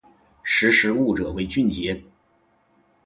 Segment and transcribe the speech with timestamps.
[0.41, 2.01] 识时务者为俊杰